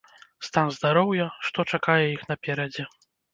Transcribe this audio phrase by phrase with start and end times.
[0.45, 2.89] Стан здароўя, што чакае іх наперадзе?